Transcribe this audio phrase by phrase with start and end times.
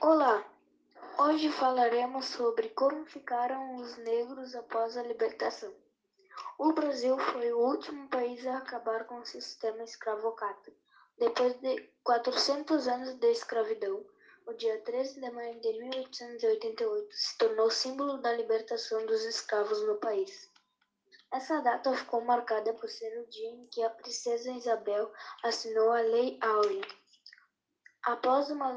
[0.00, 0.48] Olá,
[1.18, 5.74] hoje falaremos sobre como ficaram os negros após a libertação.
[6.56, 10.72] O Brasil foi o último país a acabar com o sistema escravocrata.
[11.18, 14.06] Depois de 400 anos de escravidão,
[14.46, 19.96] o dia 13 de maio de 1888 se tornou símbolo da libertação dos escravos no
[19.96, 20.48] país.
[21.32, 25.12] Essa data ficou marcada por ser o dia em que a princesa Isabel
[25.42, 26.86] assinou a Lei Áurea.
[28.04, 28.72] Após uma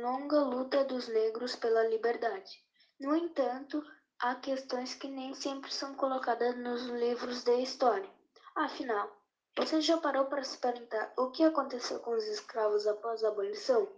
[0.00, 2.62] longa luta dos negros pela liberdade.
[3.00, 3.84] No entanto,
[4.20, 8.08] há questões que nem sempre são colocadas nos livros de história.
[8.54, 9.10] Afinal,
[9.56, 13.88] você já parou para se perguntar o que aconteceu com os escravos após a abolição?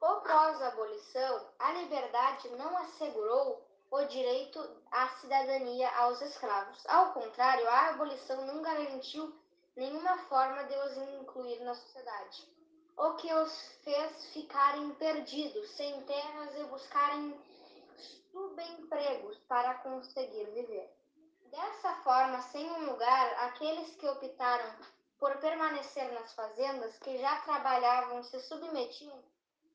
[0.00, 4.58] Após a abolição, a liberdade não assegurou o direito
[4.90, 6.84] à cidadania aos escravos.
[6.86, 9.34] Ao contrário, a abolição não garantiu
[9.76, 12.54] nenhuma forma de os incluir na sociedade
[12.96, 17.38] o que os fez ficarem perdidos, sem terras e buscarem
[18.30, 20.90] subempregos para conseguir viver.
[21.50, 24.74] Dessa forma, sem um lugar, aqueles que optaram
[25.18, 29.22] por permanecer nas fazendas que já trabalhavam se submetiam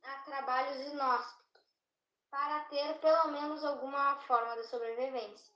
[0.03, 1.39] a trabalhos inóspitos
[2.30, 5.53] para ter pelo menos alguma forma de sobrevivência.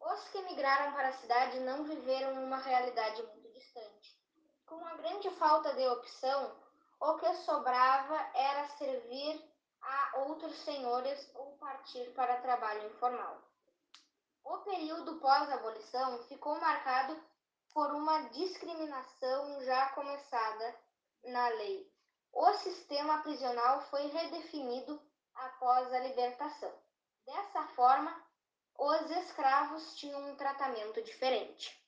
[0.00, 4.20] Os que migraram para a cidade não viveram uma realidade muito distante.
[4.66, 6.54] Com a grande falta de opção,
[7.04, 9.44] o que sobrava era servir
[9.82, 13.42] a outros senhores ou partir para trabalho informal.
[14.44, 17.20] O período pós-abolição ficou marcado
[17.74, 20.76] por uma discriminação já começada
[21.24, 21.92] na lei.
[22.32, 25.02] O sistema prisional foi redefinido
[25.34, 26.72] após a libertação.
[27.26, 28.14] Dessa forma,
[28.78, 31.81] os escravos tinham um tratamento diferente.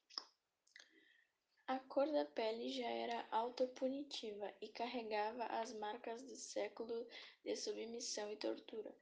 [1.67, 7.07] A cor da pele já era autopunitiva e carregava as marcas do século
[7.43, 8.95] de submissão e tortura.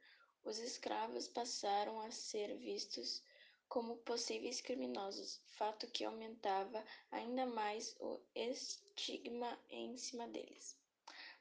[0.45, 3.21] Os escravos passaram a ser vistos
[3.67, 10.77] como possíveis criminosos, fato que aumentava ainda mais o estigma em cima deles.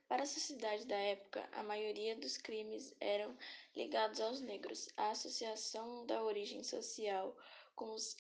[0.09, 3.37] Para a sociedade da época, a maioria dos crimes eram
[3.77, 4.89] ligados aos negros.
[4.97, 7.37] A associação da origem social
[7.77, 8.17] com os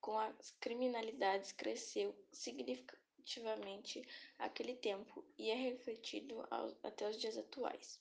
[0.00, 4.02] com as criminalidades cresceu significativamente
[4.38, 8.00] aquele tempo e é refletido ao, até os dias atuais.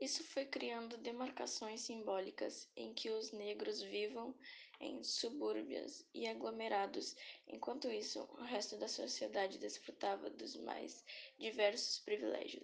[0.00, 4.34] Isso foi criando demarcações simbólicas em que os negros vivam
[4.80, 11.04] em subúrbios e aglomerados, enquanto isso o resto da sociedade desfrutava dos mais
[11.38, 12.62] diversos privilégios.